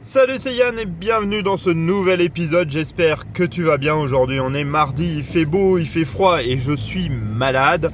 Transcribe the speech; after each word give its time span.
Salut 0.00 0.34
c'est 0.38 0.54
Yann 0.54 0.78
et 0.78 0.86
bienvenue 0.86 1.42
dans 1.42 1.56
ce 1.56 1.70
nouvel 1.70 2.20
épisode, 2.20 2.70
j'espère 2.70 3.32
que 3.32 3.42
tu 3.42 3.62
vas 3.62 3.76
bien. 3.76 3.94
Aujourd'hui 3.94 4.40
on 4.40 4.54
est 4.54 4.64
mardi, 4.64 5.16
il 5.18 5.22
fait 5.22 5.44
beau, 5.44 5.78
il 5.78 5.86
fait 5.86 6.04
froid 6.04 6.42
et 6.42 6.56
je 6.56 6.72
suis 6.72 7.10
malade. 7.10 7.92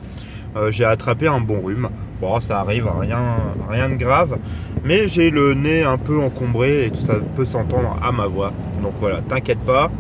Euh, 0.57 0.71
j'ai 0.71 0.85
attrapé 0.85 1.27
un 1.27 1.41
bon 1.41 1.61
rhume. 1.61 1.89
Bon 2.21 2.41
ça 2.41 2.61
arrive, 2.61 2.89
rien, 3.01 3.37
rien 3.69 3.89
de 3.89 3.97
grave. 3.97 4.39
Mais 4.85 5.09
j'ai 5.09 5.31
le 5.31 5.55
nez 5.55 5.83
un 5.83 5.99
peu 5.99 6.21
encombré 6.21 6.87
et 6.87 6.91
tout 6.91 7.03
ça 7.03 7.15
peut 7.37 7.45
s'entendre 7.45 7.99
à 8.03 8.13
ma 8.13 8.27
voix. 8.27 8.53
Donc 8.83 8.95
voilà, 9.01 9.21
t'inquiète 9.23 9.61
pas. 9.61 9.91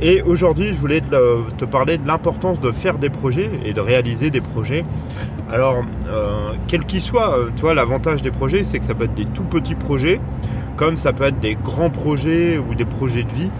Et 0.00 0.22
aujourd'hui, 0.22 0.68
je 0.68 0.78
voulais 0.78 1.00
te, 1.00 1.64
parler 1.64 1.98
de 1.98 2.06
l'importance 2.06 2.60
de 2.60 2.70
faire 2.70 2.98
des 2.98 3.10
projets 3.10 3.50
et 3.64 3.72
de 3.72 3.80
réaliser 3.80 4.30
des 4.30 4.40
projets. 4.40 4.84
Alors, 5.50 5.82
euh, 6.06 6.52
quel 6.68 6.84
qu'il 6.84 7.02
soit, 7.02 7.36
euh, 7.36 7.50
tu 7.56 7.62
vois, 7.62 7.74
l'avantage 7.74 8.22
des 8.22 8.30
projets, 8.30 8.62
c'est 8.62 8.78
que 8.78 8.84
ça 8.84 8.94
peut 8.94 9.04
être 9.04 9.14
des 9.14 9.26
tout 9.26 9.42
petits 9.42 9.74
projets, 9.74 10.20
comme 10.78 10.96
ça 10.96 11.12
peut 11.12 11.24
être 11.24 11.40
des 11.40 11.56
grands 11.56 11.90
projets 11.90 12.56
ou 12.56 12.74
des 12.74 12.86
projets 12.86 13.24
de 13.24 13.32
vie. 13.32 13.50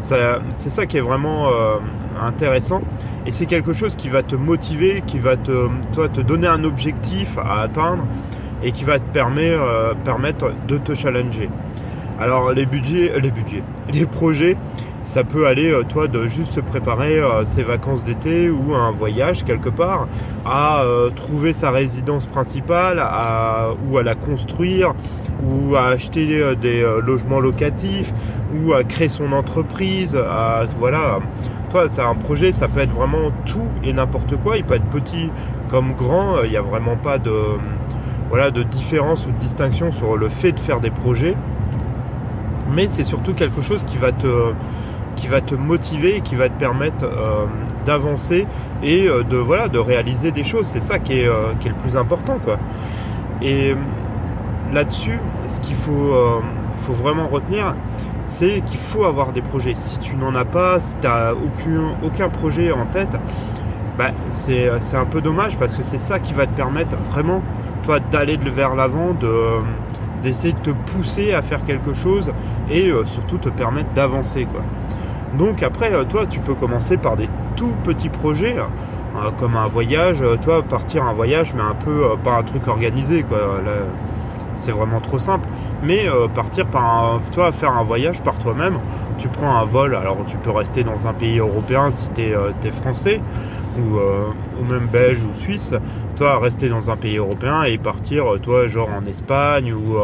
C'est 0.00 0.70
ça 0.70 0.84
qui 0.86 0.98
est 0.98 1.00
vraiment 1.00 1.48
euh, 1.48 1.78
intéressant. 2.20 2.82
Et 3.24 3.32
c'est 3.32 3.46
quelque 3.46 3.72
chose 3.72 3.96
qui 3.96 4.08
va 4.08 4.22
te 4.22 4.36
motiver, 4.36 5.02
qui 5.06 5.18
va 5.18 5.36
te, 5.36 5.68
toi, 5.94 6.08
te 6.08 6.20
donner 6.20 6.46
un 6.46 6.62
objectif 6.64 7.38
à 7.38 7.62
atteindre 7.62 8.04
et 8.62 8.72
qui 8.72 8.84
va 8.84 8.98
te 8.98 9.08
permettre, 9.12 9.96
permettre 10.04 10.52
de 10.68 10.78
te 10.78 10.94
challenger. 10.94 11.48
Alors 12.18 12.52
les 12.52 12.66
budgets, 12.66 13.12
les 13.20 13.30
budgets, 13.30 13.62
les 13.92 14.06
projets, 14.06 14.56
ça 15.06 15.22
peut 15.22 15.46
aller, 15.46 15.70
euh, 15.70 15.84
toi, 15.84 16.08
de 16.08 16.26
juste 16.26 16.52
se 16.52 16.60
préparer 16.60 17.18
euh, 17.18 17.44
ses 17.46 17.62
vacances 17.62 18.04
d'été 18.04 18.50
ou 18.50 18.74
un 18.74 18.90
voyage 18.90 19.44
quelque 19.44 19.68
part, 19.68 20.08
à 20.44 20.82
euh, 20.82 21.10
trouver 21.10 21.52
sa 21.52 21.70
résidence 21.70 22.26
principale, 22.26 23.02
ou 23.88 23.98
à 23.98 24.02
la 24.02 24.14
construire, 24.14 24.94
ou 25.44 25.76
à 25.76 25.86
acheter 25.86 26.26
des 26.56 26.84
logements 27.04 27.40
locatifs, 27.40 28.12
ou 28.54 28.72
à 28.72 28.82
créer 28.82 29.08
son 29.08 29.32
entreprise. 29.32 30.16
À, 30.16 30.64
voilà, 30.78 31.20
toi, 31.70 31.88
c'est 31.88 32.02
un 32.02 32.14
projet, 32.14 32.52
ça 32.52 32.68
peut 32.68 32.80
être 32.80 32.92
vraiment 32.92 33.30
tout 33.44 33.68
et 33.84 33.92
n'importe 33.92 34.36
quoi. 34.36 34.56
Il 34.56 34.64
peut 34.64 34.74
être 34.74 34.90
petit 34.90 35.30
comme 35.68 35.94
grand. 35.94 36.42
Il 36.44 36.50
n'y 36.50 36.56
a 36.56 36.62
vraiment 36.62 36.96
pas 36.96 37.18
de, 37.18 37.32
voilà, 38.28 38.50
de 38.50 38.62
différence 38.64 39.24
ou 39.26 39.30
de 39.30 39.38
distinction 39.38 39.92
sur 39.92 40.16
le 40.16 40.28
fait 40.28 40.52
de 40.52 40.60
faire 40.60 40.80
des 40.80 40.90
projets 40.90 41.36
mais 42.74 42.88
c'est 42.88 43.04
surtout 43.04 43.32
quelque 43.32 43.60
chose 43.60 43.84
qui 43.84 43.96
va 43.96 44.10
te 44.10 44.52
qui 45.16 45.26
va 45.26 45.40
te 45.40 45.54
motiver 45.54 46.20
qui 46.20 46.34
va 46.36 46.48
te 46.48 46.58
permettre 46.58 47.04
euh, 47.04 47.46
d'avancer 47.84 48.46
et 48.82 49.08
euh, 49.08 49.22
de 49.22 49.36
voilà 49.36 49.68
de 49.68 49.78
réaliser 49.78 50.30
des 50.30 50.44
choses. 50.44 50.66
C'est 50.66 50.82
ça 50.82 50.98
qui 50.98 51.20
est, 51.20 51.26
euh, 51.26 51.52
le 51.64 51.74
plus 51.74 51.96
important 51.96 52.38
quoi. 52.44 52.58
Et 53.42 53.74
là-dessus, 54.72 55.18
ce 55.48 55.60
qu'il 55.60 55.76
faut, 55.76 56.12
vraiment 56.88 57.28
retenir, 57.28 57.74
c'est 58.24 58.62
qu'il 58.64 58.78
faut 58.78 59.04
avoir 59.04 59.32
des 59.32 59.42
projets. 59.42 59.74
Si 59.74 59.98
tu 59.98 60.16
n'en 60.16 60.34
as 60.34 60.46
pas, 60.46 60.80
si 60.80 60.96
tu 60.96 61.06
n'as 61.06 61.32
aucun, 62.02 62.28
projet 62.30 62.72
en 62.72 62.86
tête, 62.86 63.14
bah, 63.98 64.12
c'est 64.30 64.68
un 64.94 65.04
peu 65.04 65.20
dommage 65.20 65.56
parce 65.58 65.74
que 65.74 65.82
c'est 65.82 65.98
ça 65.98 66.18
qui 66.18 66.32
va 66.32 66.46
te 66.46 66.56
permettre 66.56 66.96
vraiment 67.10 67.42
toi 67.82 68.00
d'aller 68.00 68.38
vers 68.38 68.74
l'avant, 68.74 69.12
de 69.12 69.32
d'essayer 70.22 70.54
de 70.54 70.58
te 70.58 70.70
pousser 70.70 71.34
à 71.34 71.42
faire 71.42 71.62
quelque 71.64 71.92
chose 71.92 72.32
et 72.70 72.90
surtout 73.04 73.36
te 73.36 73.50
permettre 73.50 73.90
d'avancer 73.92 74.46
quoi. 74.46 74.62
Donc 75.38 75.62
après, 75.62 75.92
euh, 75.92 76.04
toi, 76.04 76.26
tu 76.26 76.40
peux 76.40 76.54
commencer 76.54 76.96
par 76.96 77.16
des 77.16 77.28
tout 77.56 77.74
petits 77.84 78.08
projets, 78.08 78.56
euh, 78.58 79.30
comme 79.38 79.56
un 79.56 79.68
voyage, 79.68 80.22
euh, 80.22 80.36
toi, 80.36 80.62
partir 80.62 81.04
un 81.04 81.12
voyage, 81.12 81.52
mais 81.54 81.62
un 81.62 81.74
peu 81.74 82.16
pas 82.24 82.36
un 82.36 82.42
truc 82.42 82.66
organisé, 82.68 83.22
quoi. 83.22 83.38
c'est 84.56 84.72
vraiment 84.72 85.00
trop 85.00 85.18
simple. 85.18 85.46
Mais 85.82 86.06
partir 86.34 86.66
par 86.66 86.84
un, 86.84 87.20
toi, 87.32 87.52
faire 87.52 87.72
un 87.72 87.84
voyage 87.84 88.22
par 88.22 88.38
toi-même, 88.38 88.78
tu 89.18 89.28
prends 89.28 89.56
un 89.56 89.64
vol, 89.64 89.94
alors 89.94 90.16
tu 90.26 90.38
peux 90.38 90.50
rester 90.50 90.84
dans 90.84 91.06
un 91.06 91.12
pays 91.12 91.38
européen 91.38 91.90
si 91.90 92.08
tu 92.10 92.22
es, 92.22 92.70
français, 92.70 93.20
ou, 93.78 93.98
ou, 93.98 94.64
même 94.64 94.86
belge 94.86 95.22
ou 95.22 95.34
suisse, 95.34 95.74
toi, 96.16 96.38
rester 96.38 96.70
dans 96.70 96.88
un 96.88 96.96
pays 96.96 97.18
européen 97.18 97.64
et 97.64 97.76
partir, 97.76 98.24
toi, 98.42 98.68
genre 98.68 98.88
en 98.96 99.04
Espagne 99.06 99.72
ou, 99.74 99.96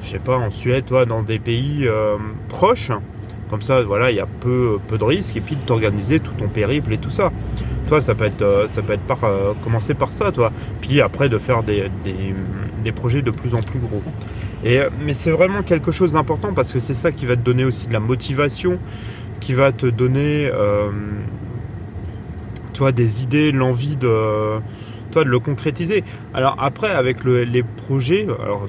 je 0.00 0.08
sais 0.08 0.18
pas, 0.18 0.38
en 0.38 0.50
Suède, 0.50 0.86
toi, 0.86 1.04
dans 1.04 1.22
des 1.22 1.38
pays 1.38 1.86
proches 2.48 2.90
comme 3.52 3.60
ça, 3.60 3.82
voilà, 3.82 4.10
il 4.10 4.16
y 4.16 4.20
a 4.20 4.26
peu, 4.40 4.78
peu 4.88 4.96
de 4.96 5.04
risques 5.04 5.36
et 5.36 5.42
puis 5.42 5.56
de 5.56 5.60
t'organiser 5.60 6.20
tout 6.20 6.32
ton 6.32 6.48
périple 6.48 6.90
et 6.94 6.96
tout 6.96 7.10
ça. 7.10 7.30
Toi, 7.86 8.00
ça 8.00 8.14
peut 8.14 8.24
être, 8.24 8.40
euh, 8.40 8.66
ça 8.66 8.80
peut 8.80 8.94
être 8.94 9.02
par, 9.02 9.22
euh, 9.24 9.52
commencer 9.62 9.92
par 9.92 10.14
ça, 10.14 10.32
toi. 10.32 10.50
Puis 10.80 11.02
après, 11.02 11.28
de 11.28 11.36
faire 11.36 11.62
des, 11.62 11.90
projets 12.92 13.20
de 13.20 13.30
plus 13.30 13.54
en 13.54 13.60
plus 13.60 13.78
gros. 13.78 14.02
Et, 14.64 14.78
euh, 14.78 14.88
mais 15.04 15.12
c'est 15.12 15.30
vraiment 15.30 15.62
quelque 15.62 15.92
chose 15.92 16.14
d'important 16.14 16.54
parce 16.54 16.72
que 16.72 16.80
c'est 16.80 16.94
ça 16.94 17.12
qui 17.12 17.26
va 17.26 17.36
te 17.36 17.42
donner 17.42 17.66
aussi 17.66 17.88
de 17.88 17.92
la 17.92 18.00
motivation, 18.00 18.78
qui 19.38 19.52
va 19.52 19.70
te 19.70 19.84
donner, 19.84 20.50
toi, 22.72 22.90
des 22.90 23.22
idées, 23.22 23.52
l'envie 23.52 23.96
de 23.96 24.60
toi 25.12 25.22
de 25.22 25.28
le 25.28 25.38
concrétiser. 25.38 26.02
Alors 26.34 26.56
après, 26.58 26.90
avec 26.90 27.18
les 27.24 27.62
projets, 27.62 28.26
alors 28.42 28.66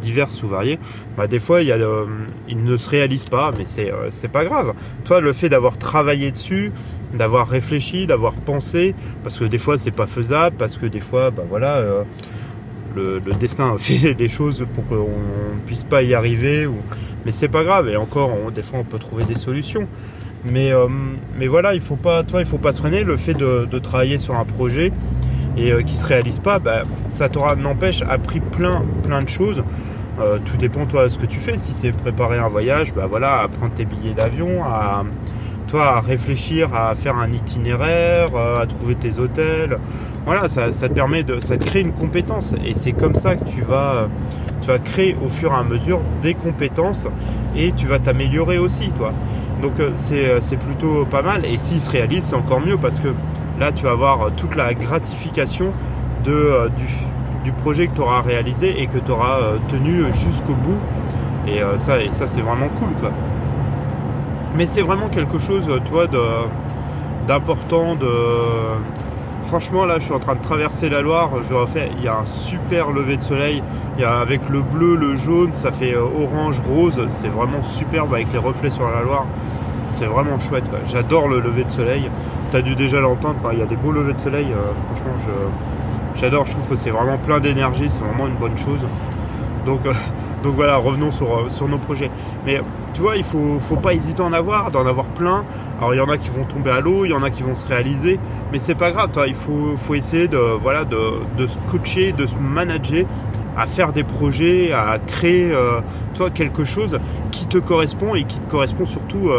divers 0.00 0.28
ou 0.42 0.48
variés, 0.48 0.80
bah, 1.16 1.28
des 1.28 1.38
fois 1.38 1.62
il 1.62 1.68
y 1.68 1.72
a, 1.72 1.76
euh, 1.76 2.06
ils 2.48 2.62
ne 2.62 2.76
se 2.76 2.90
réalisent 2.90 3.24
pas, 3.24 3.52
mais 3.56 3.64
c'est 3.66 3.92
euh, 3.92 4.28
pas 4.32 4.44
grave. 4.44 4.74
Toi, 5.04 5.20
le 5.20 5.32
fait 5.32 5.48
d'avoir 5.48 5.78
travaillé 5.78 6.32
dessus, 6.32 6.72
d'avoir 7.12 7.48
réfléchi, 7.48 8.06
d'avoir 8.06 8.32
pensé, 8.32 8.94
parce 9.22 9.38
que 9.38 9.44
des 9.44 9.58
fois 9.58 9.78
c'est 9.78 9.92
pas 9.92 10.08
faisable, 10.08 10.56
parce 10.58 10.76
que 10.76 10.86
des 10.86 11.00
fois, 11.00 11.30
bah 11.30 11.44
voilà. 11.48 11.76
Euh, 11.76 12.02
le, 12.94 13.20
destin 13.38 13.76
fait 13.76 14.14
des 14.18 14.28
choses 14.28 14.64
pour 14.74 14.86
qu'on 14.86 14.94
ne 15.04 15.60
puisse 15.66 15.84
pas 15.84 16.02
y 16.02 16.14
arriver, 16.14 16.66
ou... 16.66 16.76
mais 17.26 17.30
c'est 17.30 17.48
pas 17.48 17.62
grave. 17.62 17.90
Et 17.90 17.96
encore, 17.96 18.32
des 18.50 18.62
fois, 18.62 18.78
on 18.78 18.84
peut 18.84 18.98
trouver 18.98 19.24
des 19.24 19.34
solutions. 19.34 19.86
Mais, 20.50 20.70
mais 21.38 21.46
voilà, 21.46 21.74
il 21.74 21.82
faut 21.82 21.96
pas, 21.96 22.22
toi, 22.22 22.40
il 22.40 22.46
faut 22.46 22.56
pas 22.56 22.72
se 22.72 22.78
freiner. 22.78 23.04
Le 23.04 23.18
fait 23.18 23.34
de 23.34 23.78
travailler 23.78 24.16
sur 24.16 24.34
un 24.34 24.46
projet, 24.46 24.92
et 25.56 25.72
euh, 25.72 25.82
qui 25.82 25.96
se 25.96 26.06
réalise 26.06 26.38
pas, 26.38 26.58
bah, 26.58 26.82
ça 27.08 27.28
t'aura 27.28 27.56
n'empêche 27.56 28.02
appris 28.02 28.40
plein 28.40 28.82
plein 29.02 29.22
de 29.22 29.28
choses. 29.28 29.62
Euh, 30.18 30.38
tout 30.44 30.56
dépend 30.56 30.86
toi 30.86 31.04
de 31.04 31.08
ce 31.08 31.18
que 31.18 31.26
tu 31.26 31.40
fais. 31.40 31.58
Si 31.58 31.74
c'est 31.74 31.92
préparer 31.92 32.38
un 32.38 32.48
voyage, 32.48 32.94
bah 32.94 33.06
voilà, 33.08 33.40
à 33.42 33.48
prendre 33.48 33.74
tes 33.74 33.84
billets 33.84 34.14
d'avion, 34.14 34.64
à 34.64 35.04
toi 35.68 35.96
à 35.96 36.00
réfléchir 36.00 36.74
à 36.74 36.94
faire 36.94 37.16
un 37.16 37.32
itinéraire, 37.32 38.28
euh, 38.34 38.62
à 38.62 38.66
trouver 38.66 38.94
tes 38.94 39.18
hôtels. 39.18 39.78
Voilà, 40.24 40.48
ça, 40.48 40.70
te 40.70 40.92
permet 40.92 41.22
de, 41.22 41.40
ça 41.40 41.56
crée 41.56 41.80
une 41.80 41.92
compétence 41.92 42.54
et 42.64 42.74
c'est 42.74 42.92
comme 42.92 43.14
ça 43.14 43.36
que 43.36 43.44
tu 43.44 43.62
vas, 43.62 44.08
tu 44.60 44.68
vas 44.68 44.78
créer 44.78 45.16
au 45.24 45.28
fur 45.28 45.52
et 45.52 45.54
à 45.54 45.62
mesure 45.62 46.00
des 46.22 46.34
compétences 46.34 47.06
et 47.56 47.72
tu 47.72 47.86
vas 47.86 48.00
t'améliorer 48.00 48.58
aussi, 48.58 48.90
toi. 48.90 49.12
Donc 49.62 49.74
c'est 49.94 50.56
plutôt 50.56 51.04
pas 51.04 51.22
mal 51.22 51.44
et 51.44 51.58
s'il 51.58 51.80
se 51.80 51.90
réalise, 51.90 52.24
c'est 52.24 52.34
encore 52.34 52.60
mieux 52.60 52.76
parce 52.76 52.98
que 52.98 53.08
Là, 53.58 53.72
tu 53.72 53.84
vas 53.84 53.92
avoir 53.92 54.22
euh, 54.22 54.30
toute 54.36 54.54
la 54.54 54.74
gratification 54.74 55.72
euh, 56.28 56.68
du, 57.44 57.52
projet 57.52 57.86
que 57.86 57.94
tu 57.94 58.00
auras 58.00 58.20
réalisé 58.20 58.82
et 58.82 58.86
que 58.86 58.98
tu 58.98 59.10
auras 59.10 59.38
euh, 59.38 59.58
tenu 59.68 60.12
jusqu'au 60.12 60.54
bout. 60.54 60.78
Et 61.46 61.60
ça, 61.76 62.26
c'est 62.26 62.40
vraiment 62.40 62.68
cool. 62.80 62.88
Quoi. 63.00 63.12
Mais 64.56 64.66
c'est 64.66 64.82
vraiment 64.82 65.08
quelque 65.08 65.38
chose, 65.38 65.64
toi, 65.84 66.08
d'important. 67.28 67.96
Franchement, 69.42 69.84
là, 69.84 70.00
je 70.00 70.06
suis 70.06 70.12
en 70.12 70.18
train 70.18 70.34
de 70.34 70.40
traverser 70.40 70.88
la 70.88 71.02
Loire. 71.02 71.30
Il 71.96 72.02
y 72.02 72.08
a 72.08 72.16
un 72.16 72.26
super 72.26 72.90
lever 72.90 73.16
de 73.16 73.22
soleil. 73.22 73.62
Il 73.96 74.02
y 74.02 74.04
a 74.04 74.18
avec 74.18 74.48
le 74.48 74.60
bleu, 74.60 74.96
le 74.96 75.14
jaune, 75.14 75.54
ça 75.54 75.70
fait 75.70 75.94
orange, 75.94 76.58
rose. 76.58 77.00
C'est 77.06 77.28
vraiment 77.28 77.62
superbe 77.62 78.12
avec 78.12 78.32
les 78.32 78.40
reflets 78.40 78.72
sur 78.72 78.88
la 78.90 79.02
Loire 79.02 79.26
c'est 79.98 80.06
vraiment 80.06 80.38
chouette. 80.38 80.64
J'adore 80.86 81.28
le 81.28 81.40
lever 81.40 81.64
de 81.64 81.70
soleil. 81.70 82.10
Tu 82.50 82.56
as 82.56 82.62
dû 82.62 82.74
déjà 82.74 83.00
l'entendre 83.00 83.40
il 83.52 83.58
y 83.58 83.62
a 83.62 83.66
des 83.66 83.76
beaux 83.76 83.92
levers 83.92 84.14
de 84.14 84.20
soleil. 84.20 84.46
Euh, 84.50 84.72
franchement, 84.86 85.14
j'adore. 86.14 86.46
Je, 86.46 86.52
trouve 86.52 86.66
que 86.66 86.76
c'est 86.76 86.90
vraiment 86.90 87.18
plein 87.18 87.40
d'énergie. 87.40 87.86
C'est 87.88 88.00
vraiment 88.00 88.26
une 88.26 88.36
bonne 88.36 88.56
chose. 88.56 88.80
Donc, 89.64 89.86
euh, 89.86 89.92
donc 90.42 90.54
voilà, 90.54 90.76
revenons 90.76 91.12
sur, 91.12 91.34
euh, 91.34 91.48
sur, 91.48 91.68
nos 91.68 91.78
projets. 91.78 92.10
Mais 92.44 92.60
tu 92.94 93.00
vois, 93.00 93.16
il 93.16 93.24
faut, 93.24 93.58
faut 93.60 93.76
pas 93.76 93.94
hésiter 93.94 94.22
à 94.22 94.26
en 94.26 94.32
avoir, 94.32 94.70
d'en 94.70 94.86
avoir 94.86 95.06
plein. 95.06 95.44
Alors 95.78 95.94
il 95.94 95.98
y 95.98 96.00
en 96.00 96.08
a 96.08 96.18
qui 96.18 96.28
vont 96.28 96.44
tomber 96.44 96.70
à 96.70 96.80
l'eau, 96.80 97.04
il 97.04 97.10
y 97.10 97.14
en 97.14 97.22
a 97.22 97.30
qui 97.30 97.42
vont 97.42 97.54
se 97.54 97.66
réaliser, 97.66 98.18
mais 98.52 98.58
c'est 98.58 98.74
pas 98.74 98.90
grave. 98.90 99.10
Toi, 99.12 99.26
il 99.26 99.34
faut, 99.34 99.76
faut 99.76 99.94
essayer 99.94 100.28
de, 100.28 100.38
voilà, 100.62 100.84
de, 100.84 101.20
de 101.36 101.46
se 101.46 101.58
coacher, 101.70 102.12
de 102.12 102.26
se 102.26 102.36
manager 102.36 103.04
à 103.58 103.66
faire 103.66 103.92
des 103.92 104.04
projets, 104.04 104.72
à 104.72 104.98
créer 104.98 105.50
toi 106.14 106.28
quelque 106.28 106.64
chose 106.64 106.98
qui 107.30 107.46
te 107.46 107.56
correspond 107.56 108.14
et 108.14 108.24
qui 108.24 108.38
te 108.38 108.50
correspond 108.50 108.84
surtout 108.84 109.30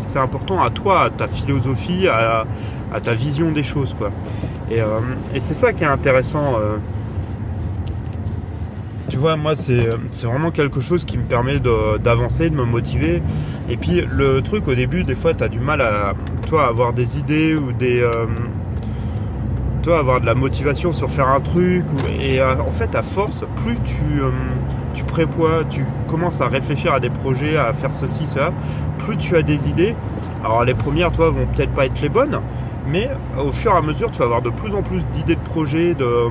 c'est 0.00 0.18
important 0.18 0.62
à 0.62 0.70
toi, 0.70 1.04
à 1.04 1.10
ta 1.10 1.28
philosophie, 1.28 2.08
à, 2.08 2.44
ta 3.02 3.14
vision 3.14 3.52
des 3.52 3.62
choses. 3.62 3.94
Quoi. 3.96 4.10
Euh, 4.70 5.00
et, 5.34 5.40
c'est 5.40 5.54
ça 5.54 5.72
qui 5.72 5.84
est 5.84 5.86
intéressant. 5.86 6.56
Euh. 6.56 6.76
tu 9.08 9.16
vois, 9.16 9.36
moi, 9.36 9.54
c'est 9.56 9.88
vraiment 10.22 10.50
quelque 10.50 10.80
chose 10.80 11.04
qui 11.04 11.18
me 11.18 11.24
permet 11.24 11.58
d'avancer, 11.58 12.50
de, 12.50 12.56
me 12.56 12.64
motiver. 12.64 13.22
Et 13.68 13.76
puis, 13.76 14.02
le 14.08 14.40
truc, 14.42 14.68
au 14.68 14.74
début, 14.74 15.04
des 15.04 15.14
fois, 15.14 15.34
tu 15.34 15.44
as 15.44 15.48
du 15.48 15.60
mal 15.60 15.80
à 15.80 16.14
toi, 16.48 16.66
avoir 16.66 16.92
des 16.92 17.18
idées 17.18 17.54
ou 17.54 17.72
des. 17.72 18.00
Euh, 18.00 18.26
toi, 19.82 19.98
avoir 19.98 20.20
de 20.20 20.26
la 20.26 20.34
motivation 20.34 20.92
sur 20.92 21.10
faire 21.10 21.28
un 21.28 21.40
truc. 21.40 21.84
et 22.20 22.40
en 22.40 22.70
fait, 22.70 22.94
à 22.94 23.02
force, 23.02 23.44
plus 23.64 23.76
tu, 23.84 24.22
tu 24.92 25.04
prévois, 25.04 25.64
tu 25.68 25.84
commences 26.08 26.40
à 26.40 26.48
réfléchir 26.48 26.92
à 26.92 27.00
des 27.00 27.10
projets, 27.10 27.56
à 27.56 27.72
faire 27.72 27.94
ceci, 27.94 28.26
cela, 28.26 28.52
plus 28.98 29.16
tu 29.16 29.36
as 29.36 29.42
des 29.42 29.68
idées. 29.68 29.94
Alors 30.44 30.64
les 30.64 30.74
premières, 30.74 31.12
toi, 31.12 31.30
vont 31.30 31.46
peut-être 31.46 31.72
pas 31.72 31.86
être 31.86 32.00
les 32.00 32.08
bonnes, 32.08 32.40
mais 32.88 33.10
au 33.38 33.52
fur 33.52 33.72
et 33.72 33.76
à 33.76 33.82
mesure, 33.82 34.10
tu 34.10 34.18
vas 34.18 34.24
avoir 34.24 34.42
de 34.42 34.50
plus 34.50 34.74
en 34.74 34.82
plus 34.82 35.04
d'idées 35.12 35.36
de 35.36 35.40
projets, 35.40 35.94
de, 35.94 36.28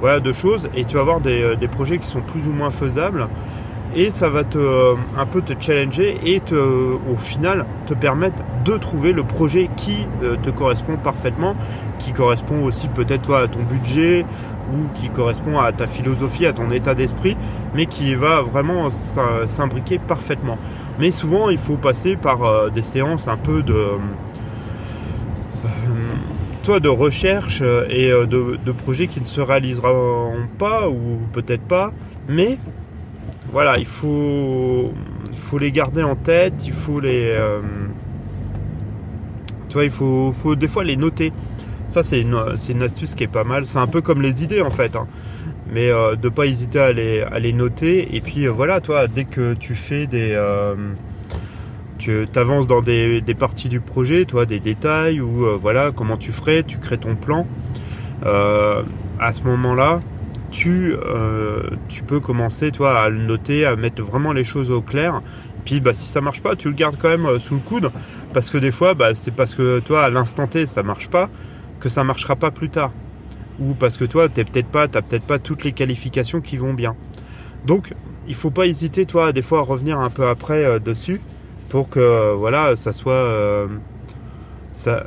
voilà, 0.00 0.20
de 0.20 0.32
choses, 0.32 0.68
et 0.74 0.84
tu 0.84 0.94
vas 0.94 1.02
avoir 1.02 1.20
des, 1.20 1.56
des 1.56 1.68
projets 1.68 1.98
qui 1.98 2.06
sont 2.06 2.22
plus 2.22 2.46
ou 2.46 2.52
moins 2.52 2.70
faisables 2.70 3.28
et 3.94 4.10
ça 4.10 4.28
va 4.28 4.44
te 4.44 4.58
euh, 4.58 4.94
un 5.16 5.26
peu 5.26 5.42
te 5.42 5.52
challenger 5.60 6.18
et 6.24 6.40
au 6.52 7.16
final 7.16 7.66
te 7.86 7.94
permettre 7.94 8.42
de 8.64 8.76
trouver 8.76 9.12
le 9.12 9.24
projet 9.24 9.68
qui 9.76 10.06
euh, 10.22 10.36
te 10.36 10.50
correspond 10.50 10.96
parfaitement, 10.96 11.56
qui 11.98 12.12
correspond 12.12 12.64
aussi 12.64 12.88
peut-être 12.88 13.34
à 13.34 13.48
ton 13.48 13.62
budget 13.62 14.24
ou 14.72 14.88
qui 14.94 15.08
correspond 15.08 15.58
à 15.58 15.72
ta 15.72 15.86
philosophie, 15.86 16.46
à 16.46 16.52
ton 16.52 16.70
état 16.70 16.94
d'esprit, 16.94 17.36
mais 17.74 17.86
qui 17.86 18.14
va 18.14 18.42
vraiment 18.42 18.88
s'imbriquer 18.90 19.98
parfaitement. 19.98 20.58
Mais 20.98 21.10
souvent 21.10 21.50
il 21.50 21.58
faut 21.58 21.76
passer 21.76 22.16
par 22.16 22.44
euh, 22.44 22.70
des 22.70 22.82
séances 22.82 23.26
un 23.26 23.36
peu 23.36 23.62
de 23.62 23.76
toi 26.62 26.78
de 26.78 26.88
recherche 26.88 27.62
et 27.88 28.10
de, 28.10 28.58
de 28.64 28.72
projets 28.72 29.06
qui 29.06 29.20
ne 29.20 29.24
se 29.24 29.40
réaliseront 29.40 30.46
pas 30.58 30.88
ou 30.88 31.18
peut-être 31.32 31.62
pas, 31.62 31.90
mais 32.28 32.58
voilà, 33.52 33.78
il 33.78 33.86
faut, 33.86 34.92
les 35.58 35.72
garder 35.72 36.02
en 36.02 36.14
tête, 36.14 36.64
il 36.64 36.72
faut 36.72 37.00
les. 37.00 37.32
Euh, 37.32 37.60
tu 39.68 39.74
vois, 39.74 39.84
il 39.84 39.90
faut, 39.90 40.32
des 40.54 40.68
fois 40.68 40.84
les 40.84 40.96
noter. 40.96 41.32
Ça, 41.88 42.04
c'est 42.04 42.20
une, 42.20 42.82
astuce 42.82 43.14
qui 43.14 43.24
est 43.24 43.28
pas 43.28 43.44
mal. 43.44 43.66
C'est 43.66 43.78
un 43.78 43.88
peu 43.88 44.00
comme 44.00 44.22
les 44.22 44.44
idées 44.44 44.62
en 44.62 44.70
fait. 44.70 44.94
Hein. 44.94 45.08
Mais 45.72 45.88
euh, 45.88 46.16
de 46.16 46.28
pas 46.28 46.46
hésiter 46.46 46.78
à 46.78 46.92
les, 46.92 47.22
à 47.22 47.38
les 47.40 47.52
noter. 47.52 48.14
Et 48.14 48.20
puis 48.20 48.46
euh, 48.46 48.50
voilà, 48.50 48.80
toi, 48.80 49.08
dès 49.08 49.24
que 49.24 49.54
tu 49.54 49.74
fais 49.74 50.06
des. 50.06 50.40
tu 51.98 52.26
avances 52.36 52.68
dans 52.68 52.82
des, 52.82 53.20
des, 53.20 53.34
parties 53.34 53.68
du 53.68 53.80
projet, 53.80 54.24
toi, 54.26 54.46
des 54.46 54.60
détails 54.60 55.20
ou 55.20 55.58
voilà, 55.60 55.90
comment 55.90 56.16
tu 56.16 56.30
ferais, 56.30 56.62
tu 56.62 56.78
crées 56.78 56.98
ton 56.98 57.16
plan. 57.16 57.46
à 58.22 59.32
ce 59.32 59.42
moment-là, 59.42 60.00
tu, 60.50 60.94
euh, 60.94 61.62
tu 61.88 62.02
peux 62.02 62.20
commencer 62.20 62.70
toi 62.72 63.00
à 63.00 63.08
le 63.08 63.18
noter, 63.18 63.64
à 63.64 63.76
mettre 63.76 64.02
vraiment 64.02 64.32
les 64.32 64.44
choses 64.44 64.70
au 64.70 64.82
clair. 64.82 65.22
puis 65.64 65.80
bah, 65.80 65.94
si 65.94 66.06
ça 66.06 66.20
marche 66.20 66.42
pas, 66.42 66.56
tu 66.56 66.68
le 66.68 66.74
gardes 66.74 66.96
quand 66.98 67.08
même 67.08 67.26
euh, 67.26 67.38
sous 67.38 67.54
le 67.54 67.60
coude 67.60 67.90
parce 68.32 68.50
que 68.50 68.58
des 68.58 68.70
fois 68.70 68.94
bah, 68.94 69.14
c'est 69.14 69.30
parce 69.30 69.54
que 69.54 69.80
toi 69.80 70.04
à 70.04 70.10
l'instant 70.10 70.46
T 70.46 70.66
ça 70.66 70.82
marche 70.82 71.08
pas 71.08 71.28
que 71.78 71.88
ça 71.88 72.04
marchera 72.04 72.36
pas 72.36 72.50
plus 72.50 72.68
tard 72.68 72.92
ou 73.58 73.74
parce 73.74 73.96
que 73.96 74.04
toi 74.04 74.28
t'es 74.28 74.44
peut-être 74.44 74.68
pas 74.68 74.88
t'as 74.88 75.02
peut-être 75.02 75.24
pas 75.24 75.38
toutes 75.38 75.64
les 75.64 75.72
qualifications 75.72 76.40
qui 76.40 76.56
vont 76.56 76.74
bien. 76.74 76.96
Donc 77.66 77.94
il 78.26 78.34
faut 78.34 78.50
pas 78.50 78.66
hésiter 78.66 79.06
toi 79.06 79.32
des 79.32 79.42
fois 79.42 79.60
à 79.60 79.62
revenir 79.62 79.98
un 79.98 80.10
peu 80.10 80.26
après 80.26 80.64
euh, 80.64 80.78
dessus 80.78 81.20
pour 81.68 81.88
que 81.88 82.34
voilà 82.34 82.74
ça 82.74 82.92
soit 82.92 83.68
ça, 84.72 85.04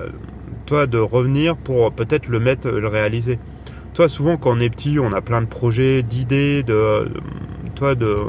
toi 0.66 0.88
de 0.88 0.98
revenir 0.98 1.57
pour 1.57 1.92
peut-être 1.92 2.30
le 2.30 2.39
mettre 2.39 2.69
le 2.69 2.88
réaliser 2.88 3.38
toi, 3.94 4.10
souvent, 4.10 4.38
quand 4.38 4.57
on 4.57 4.60
est 4.60 4.69
petit, 4.69 4.98
on 5.00 5.13
a 5.13 5.22
plein 5.22 5.42
de 5.42 5.48
projets, 5.48 6.01
d'idées, 6.01 6.63
de, 6.63 7.12
toi, 7.75 7.95
de 7.95 8.28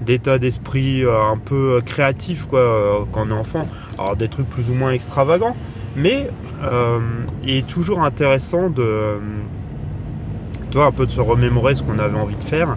d'état 0.00 0.38
d'esprit 0.38 1.04
euh, 1.04 1.22
un 1.22 1.38
peu 1.38 1.80
créatif 1.84 2.46
quoi 2.46 2.60
euh, 2.60 2.98
quand 3.12 3.26
on 3.26 3.30
est 3.30 3.38
enfant. 3.38 3.66
Alors 3.98 4.16
des 4.16 4.28
trucs 4.28 4.48
plus 4.48 4.70
ou 4.70 4.74
moins 4.74 4.92
extravagants 4.92 5.56
mais 5.96 6.28
euh, 6.64 7.00
il 7.42 7.56
est 7.56 7.66
toujours 7.66 8.02
intéressant 8.02 8.68
de 8.68 9.18
toi 10.70 10.84
un 10.84 10.92
peu 10.92 11.06
de 11.06 11.10
se 11.10 11.20
remémorer 11.20 11.74
ce 11.74 11.82
qu'on 11.82 11.98
avait 11.98 12.18
envie 12.18 12.36
de 12.36 12.44
faire. 12.44 12.76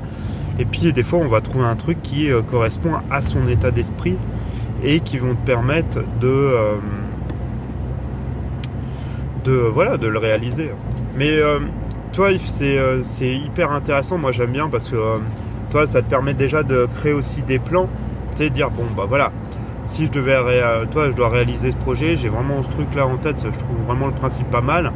Et 0.58 0.66
puis 0.66 0.94
des 0.94 1.04
fois 1.04 1.20
on 1.20 1.28
va 1.28 1.42
trouver 1.42 1.66
un 1.66 1.76
truc 1.76 2.02
qui 2.02 2.30
correspond 2.48 2.94
à 3.12 3.22
son 3.22 3.48
état 3.50 3.72
d'esprit 3.72 4.16
et 4.82 5.02
qui 5.02 5.18
vont 5.18 5.36
te 5.36 5.46
permettre 5.46 6.00
de 6.22 6.54
de 9.44 9.52
voilà 9.52 9.98
de 9.98 10.08
le 10.08 10.18
réaliser. 10.18 10.72
Mais 11.18 11.38
toi, 12.12 12.30
euh, 12.62 13.02
c'est 13.04 13.36
hyper 13.36 13.72
intéressant. 13.72 14.18
Moi, 14.18 14.32
j'aime 14.32 14.52
bien 14.52 14.70
parce 14.70 14.90
que 14.90 14.96
euh, 14.96 15.18
toi, 15.72 15.88
ça 15.88 16.02
te 16.02 16.10
permet 16.10 16.34
déjà 16.34 16.64
de 16.64 16.88
créer 16.96 17.14
aussi 17.14 17.42
des 17.44 17.60
plans. 17.60 17.88
Tu 18.36 18.44
sais, 18.44 18.50
dire 18.50 18.70
bon, 18.72 18.84
bah 18.96 19.06
voilà, 19.08 19.32
si 19.86 20.06
je 20.06 20.12
devais, 20.12 20.38
toi, 20.92 21.10
je 21.10 21.16
dois 21.16 21.30
réaliser 21.30 21.72
ce 21.72 21.78
projet, 21.78 22.16
j'ai 22.16 22.30
vraiment 22.30 22.64
ce 22.64 22.70
truc-là 22.70 23.06
en 23.08 23.18
tête. 23.18 23.44
Je 23.44 23.60
trouve 23.60 23.78
vraiment 23.86 24.08
le 24.08 24.14
principe 24.14 24.50
pas 24.50 24.62
mal. 24.62 24.92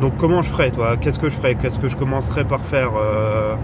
Donc, 0.00 0.16
comment 0.16 0.42
je 0.42 0.50
ferais, 0.50 0.70
toi? 0.70 0.96
Qu'est-ce 0.96 1.18
que 1.18 1.28
je 1.28 1.34
ferais? 1.34 1.54
Qu'est-ce 1.54 1.78
que 1.78 1.88
je 1.88 1.96
commencerais 1.96 2.44
par 2.44 2.60
faire 2.60 2.92
euh, 2.96 3.54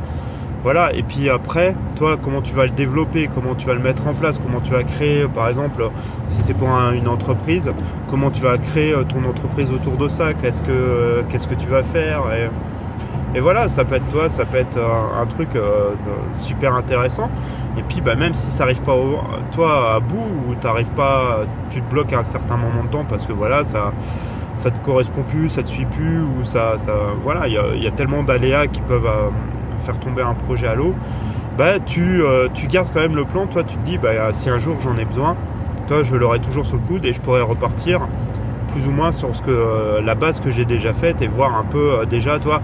Voilà. 0.63 0.93
Et 0.93 1.03
puis 1.03 1.31
après, 1.31 1.77
toi, 1.97 2.17
comment 2.21 2.43
tu 2.43 2.55
vas 2.55 2.65
le 2.65 2.73
développer? 2.73 3.29
Comment 3.33 3.55
tu 3.55 3.67
vas 3.67 3.75
le 3.75 3.81
mettre 3.81 4.07
en 4.07 4.15
place? 4.15 4.39
Comment 4.39 4.61
tu 4.61 4.73
vas 4.73 4.83
créer, 4.83 5.29
par 5.29 5.49
exemple, 5.49 5.91
si 6.27 6.43
c'est 6.43 6.55
pour 6.55 6.69
une 6.69 7.09
entreprise, 7.09 7.71
comment 8.09 8.31
tu 8.31 8.43
vas 8.43 8.59
créer 8.59 8.95
ton 9.09 9.29
entreprise 9.29 9.71
autour 9.71 9.97
de 9.97 10.09
ça? 10.09 10.33
Qu'est-ce 10.35 10.63
que, 10.63 11.23
que 11.23 11.55
tu 11.55 11.69
vas 11.69 11.85
faire? 11.85 12.23
Voilà, 13.41 13.69
ça 13.69 13.85
peut 13.85 13.97
être 13.97 14.09
toi, 14.09 14.29
ça 14.29 14.45
peut 14.45 14.59
être 14.59 14.79
un, 14.79 15.27
truc 15.27 15.57
euh, 15.57 15.91
super 16.35 16.75
intéressant. 16.75 17.31
Et 17.77 17.83
puis 17.83 18.01
bah, 18.01 18.15
même 18.15 18.33
si 18.35 18.49
ça 18.51 18.61
n'arrive 18.61 18.81
pas 18.83 18.97
toi 19.53 19.95
à 19.95 20.01
bout 20.01 20.23
ou 20.49 20.55
t'arrives 20.55 20.91
pas, 20.91 21.41
tu 21.71 21.83
te 21.83 21.91
bloques 21.91 22.13
à 22.13 22.21
un 22.21 22.25
certain 22.25 22.57
moment 22.57 22.85
de 22.85 22.89
temps 22.89 23.05
parce 23.05 23.27
que 23.27 23.33
voilà, 23.33 23.65
ça 23.65 23.93
ça 24.55 24.71
te 24.71 24.79
correspond 24.85 25.23
plus, 25.23 25.49
ça 25.49 25.63
te 25.63 25.69
suit 25.69 25.85
plus 25.85 26.23
ou 26.23 26.45
ça, 26.45 26.77
voilà, 27.23 27.49
il 27.49 27.83
y, 27.83 27.87
a, 27.87 27.91
tellement 27.91 28.23
d'aléas 28.23 28.67
qui 28.69 28.81
peuvent 28.81 29.07
euh, 29.07 29.31
faire 29.81 29.99
tomber 29.99 30.23
un 30.23 30.35
projet 30.35 30.67
à 30.67 30.75
l'eau. 30.75 30.95
Bah 31.59 31.79
tu, 31.85 32.23
euh, 32.23 32.49
gardes 32.69 32.89
quand 32.93 33.01
même 33.01 33.17
le 33.17 33.25
plan, 33.25 33.47
toi 33.47 33.63
tu 33.63 33.77
te 33.77 33.85
dis 33.85 33.99
bah 33.99 34.33
si 34.33 34.49
un 34.49 34.59
jour 34.59 34.77
j'en 34.81 34.97
ai 34.97 35.05
besoin, 35.05 35.37
toi 35.87 36.03
je 36.03 36.17
l'aurai 36.17 36.41
toujours 36.41 36.67
sous 36.67 36.77
le 36.77 36.83
coude 36.83 37.05
et 37.05 37.13
je 37.13 37.21
pourrais 37.21 37.43
repartir 37.43 38.09
plus 38.73 38.89
ou 38.89 38.91
moins 38.91 39.13
sur 39.13 39.35
ce 39.37 39.43
que 39.43 40.01
la 40.01 40.15
base 40.17 40.41
que 40.41 40.51
j'ai 40.51 40.65
déjà 40.65 40.93
faite 40.93 41.23
et 41.23 41.29
voir 41.29 41.55
un 41.57 41.63
peu 41.65 42.07
déjà 42.07 42.39
toi 42.41 42.61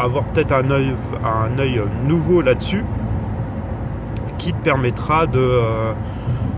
avoir 0.00 0.24
peut-être 0.24 0.52
un 0.52 0.70
œil, 0.70 0.94
un 1.24 1.58
œil 1.58 1.82
nouveau 2.06 2.40
là-dessus 2.42 2.84
qui 4.42 4.52
te 4.52 4.62
permettra 4.62 5.26
de 5.26 5.38
euh, 5.38 5.92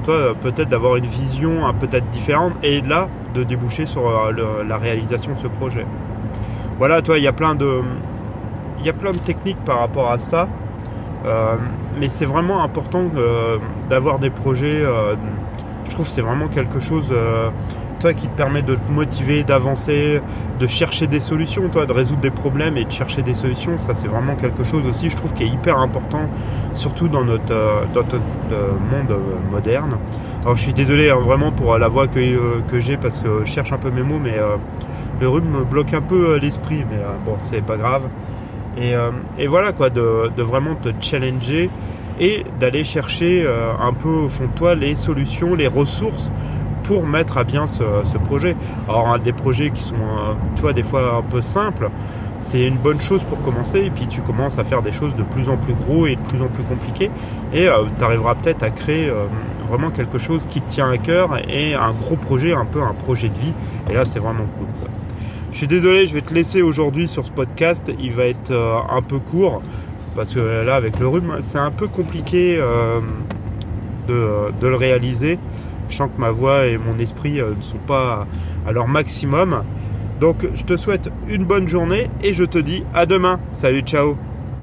toi 0.04 0.34
peut-être 0.40 0.68
d'avoir 0.68 0.96
une 0.96 1.06
vision 1.06 1.72
peut-être 1.78 2.08
différente 2.08 2.54
et 2.62 2.80
là 2.80 3.08
de 3.34 3.42
déboucher 3.42 3.84
sur 3.84 4.08
euh, 4.08 4.64
la 4.66 4.76
réalisation 4.78 5.34
de 5.34 5.38
ce 5.38 5.48
projet. 5.48 5.86
Voilà, 6.78 7.02
toi, 7.02 7.18
il 7.18 7.24
y 7.24 7.28
a 7.28 7.32
plein 7.32 7.54
de 7.54 7.82
il 8.78 8.86
y 8.86 8.88
a 8.88 8.92
plein 8.92 9.12
de 9.12 9.18
techniques 9.18 9.62
par 9.64 9.78
rapport 9.78 10.10
à 10.10 10.18
ça, 10.18 10.48
euh, 11.24 11.54
mais 11.98 12.08
c'est 12.08 12.26
vraiment 12.26 12.62
important 12.62 13.04
d'avoir 13.88 14.18
des 14.18 14.30
projets. 14.30 14.82
je 15.84 15.90
trouve 15.90 16.06
que 16.06 16.12
c'est 16.12 16.22
vraiment 16.22 16.48
quelque 16.48 16.80
chose 16.80 17.12
qui 18.12 18.28
te 18.28 18.36
permet 18.36 18.62
de 18.62 18.74
te 18.74 18.92
motiver, 18.92 19.44
d'avancer, 19.44 20.20
de 20.60 20.66
chercher 20.66 21.06
des 21.06 21.20
solutions, 21.20 21.68
toi, 21.68 21.86
de 21.86 21.92
résoudre 21.92 22.20
des 22.20 22.30
problèmes 22.30 22.76
et 22.76 22.84
de 22.84 22.90
chercher 22.90 23.22
des 23.22 23.34
solutions. 23.34 23.78
Ça, 23.78 23.94
c'est 23.94 24.08
vraiment 24.08 24.36
quelque 24.36 24.64
chose 24.64 24.84
aussi, 24.86 25.10
je 25.10 25.16
trouve, 25.16 25.32
qui 25.32 25.44
est 25.44 25.48
hyper 25.48 25.78
important, 25.78 26.28
surtout 26.74 27.08
dans 27.08 27.24
notre, 27.24 27.52
euh, 27.52 27.84
euh, 28.52 28.70
monde 28.90 29.10
euh, 29.10 29.18
moderne. 29.50 29.96
Alors, 30.42 30.56
je 30.56 30.62
suis 30.62 30.74
désolé 30.74 31.08
hein, 31.08 31.16
vraiment 31.16 31.52
pour 31.52 31.78
la 31.78 31.88
voix 31.88 32.06
que, 32.06 32.20
j'ai 32.78 32.96
parce 32.96 33.18
que 33.18 33.44
je 33.44 33.50
cherche 33.50 33.72
un 33.72 33.78
peu 33.78 33.90
mes 33.90 34.02
mots, 34.02 34.18
mais 34.18 34.34
le 35.20 35.28
rhume 35.28 35.48
me 35.48 35.64
bloque 35.64 35.94
un 35.94 36.02
peu 36.02 36.36
l'esprit, 36.36 36.84
mais 36.90 36.98
bon, 37.24 37.36
c'est 37.38 37.62
pas 37.62 37.78
grave. 37.78 38.02
Et, 38.76 39.46
voilà, 39.46 39.72
quoi, 39.72 39.88
de, 39.88 40.30
de, 40.36 40.42
vraiment 40.42 40.74
te 40.74 40.90
challenger 41.00 41.70
et 42.20 42.44
d'aller 42.60 42.84
chercher 42.84 43.48
un 43.80 43.92
peu 43.94 44.08
au 44.08 44.28
fond 44.28 44.46
de 44.48 44.52
toi 44.52 44.74
les 44.74 44.94
solutions, 44.96 45.54
les 45.54 45.66
ressources 45.66 46.30
pour 46.84 47.06
mettre 47.06 47.38
à 47.38 47.44
bien 47.44 47.66
ce, 47.66 47.82
projet. 48.24 48.54
Alors 48.88 49.18
des 49.18 49.32
projets 49.32 49.70
qui 49.70 49.82
sont, 49.82 49.94
euh, 49.94 50.34
tu 50.54 50.62
vois, 50.62 50.72
des 50.72 50.84
fois 50.84 51.16
un 51.16 51.22
peu 51.22 51.42
simples, 51.42 51.90
c'est 52.38 52.60
une 52.60 52.76
bonne 52.76 53.00
chose 53.00 53.24
pour 53.24 53.40
commencer 53.42 53.80
et 53.80 53.90
puis 53.90 54.06
tu 54.06 54.20
commences 54.20 54.58
à 54.58 54.64
faire 54.64 54.82
des 54.82 54.92
choses 54.92 55.16
de 55.16 55.22
plus 55.22 55.48
en 55.48 55.56
plus 55.56 55.74
gros 55.74 56.06
et 56.06 56.16
de 56.16 56.20
plus 56.20 56.42
en 56.42 56.48
plus 56.48 56.62
compliquées 56.62 57.10
et 57.52 57.68
euh, 57.68 57.84
tu 57.98 58.04
arriveras 58.04 58.34
peut-être 58.34 58.62
à 58.62 58.70
créer 58.70 59.08
euh, 59.08 59.24
vraiment 59.68 59.90
quelque 59.90 60.18
chose 60.18 60.46
qui 60.46 60.60
te 60.60 60.68
tient 60.68 60.90
à 60.90 60.98
cœur 60.98 61.38
et 61.48 61.74
un 61.74 61.92
gros 61.92 62.16
projet, 62.16 62.52
un 62.52 62.66
peu 62.66 62.82
un 62.82 62.92
projet 62.92 63.30
de 63.30 63.38
vie 63.38 63.54
et 63.90 63.94
là 63.94 64.04
c'est 64.04 64.18
vraiment 64.18 64.44
cool. 64.58 64.66
Je 65.52 65.56
suis 65.56 65.68
désolé, 65.68 66.06
je 66.06 66.14
vais 66.14 66.20
te 66.20 66.34
laisser 66.34 66.60
aujourd'hui 66.60 67.08
sur 67.08 67.24
ce 67.24 67.30
podcast, 67.30 67.90
il 67.98 68.12
va 68.12 68.26
être 68.26 68.52
un 68.90 69.00
peu 69.02 69.20
court 69.20 69.62
parce 70.14 70.34
que 70.34 70.40
là 70.40 70.74
avec 70.74 70.98
le 70.98 71.08
rhume 71.08 71.38
c'est 71.40 71.58
un 71.58 71.70
peu 71.70 71.86
compliqué 71.86 72.58
de, 74.08 74.52
de 74.60 74.68
le 74.68 74.76
réaliser. 74.76 75.38
Je 75.88 75.96
sens 75.96 76.10
que 76.14 76.20
ma 76.20 76.30
voix 76.30 76.66
et 76.66 76.78
mon 76.78 76.98
esprit 76.98 77.40
euh, 77.40 77.54
ne 77.56 77.62
sont 77.62 77.78
pas 77.78 78.26
à 78.66 78.72
leur 78.72 78.88
maximum. 78.88 79.62
Donc 80.20 80.46
je 80.54 80.64
te 80.64 80.76
souhaite 80.76 81.10
une 81.28 81.44
bonne 81.44 81.68
journée 81.68 82.10
et 82.22 82.34
je 82.34 82.44
te 82.44 82.58
dis 82.58 82.84
à 82.94 83.06
demain. 83.06 83.40
Salut, 83.52 83.82
ciao 83.82 84.16